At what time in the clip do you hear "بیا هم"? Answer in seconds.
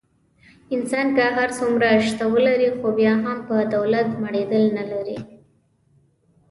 2.97-3.37